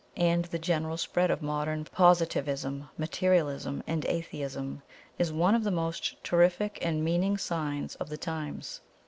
And 0.17 0.45
the 0.45 0.57
general 0.57 0.97
spread 0.97 1.29
of 1.29 1.43
modern 1.43 1.83
positivism, 1.85 2.89
materialism 2.97 3.83
and 3.85 4.03
atheism 4.05 4.81
is 5.19 5.31
one 5.31 5.53
of 5.53 5.63
the 5.63 5.69
most 5.69 6.23
terrific 6.23 6.79
and 6.81 7.03
meaning 7.05 7.37
signs 7.37 7.93
of 7.97 8.09
the 8.09 8.17
times. 8.17 8.81